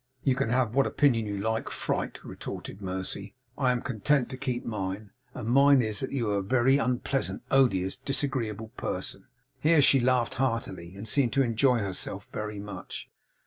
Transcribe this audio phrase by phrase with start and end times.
[0.23, 3.35] 'You can have what opinion you like, fright,' retorted Mercy.
[3.55, 7.43] 'I am content to keep mine; and mine is that you are a very unpleasant,
[7.51, 9.27] odious, disagreeable person.'
[9.59, 13.11] Here she laughed heartily, and seemed to enjoy herself very much.